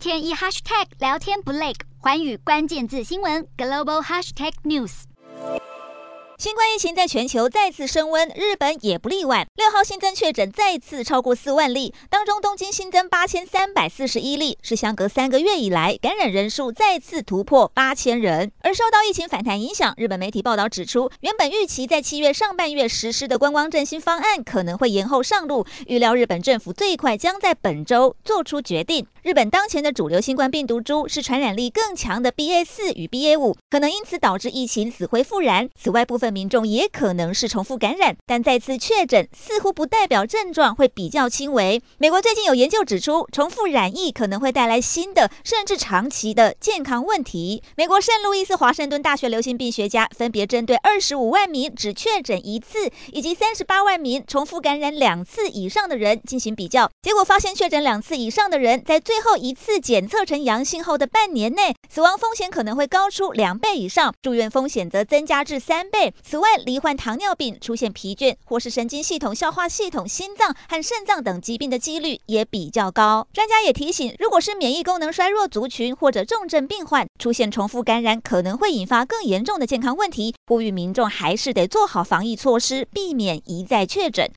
[0.00, 5.02] 天一 hashtag 聊天不累，寰宇关键字新闻 global hashtag news。
[6.38, 9.46] 新冠疫情在全球再次升温，日本也不例外。
[9.56, 18.50] 六号新增确诊再次超过四万例，当中东京新增八千三百四十一例，是相隔三个月以来感染人数再次突破八千人。
[18.62, 29.06] 而受到疫情反弹影响，日本媒体报道指出，原本预期在七月上半月实施的观光振兴方案可能会延后上路，预料日本政府最快将在本周做出决定。
[29.22, 35.68] 日本当前的主流新冠病毒株是传染力更强的 BA 四与 BA 五，可能因此导致疫情死灰复燃。
[35.78, 41.82] 此外，部分民众也可能是重复感染，但再次确诊似乎不代表症状会比较轻微。
[41.98, 47.62] 美国最近有研究指出，重复染疫可能会带来新的甚至长期的健康问题。
[47.76, 66.14] 美国圣路易斯华盛顿大学流行病学家分别针对二十五万名只确诊一次以及三十八万名重复感染两次以上的人进行比较，结果发现确诊两次以上的人在最后一次检测呈阳性后的半年内，死亡风险可能会高出两倍以上，住院风险则增加至三倍。
[66.22, 73.26] 此外，罹患糖尿病、出现疲倦或是神经系统、消化系统、心脏和肾脏等疾病的几率也比较高。
[73.32, 84.30] 专家也提醒，如果是免疫功能衰弱族群或者重症病患，出现重复感染可能会引发更严重的健康问题，呼吁民众还是得做好防疫措施，避免一再确诊。